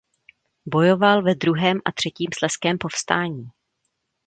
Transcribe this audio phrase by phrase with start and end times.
[0.65, 3.49] Bojoval ve druhém a třetím slezském povstání.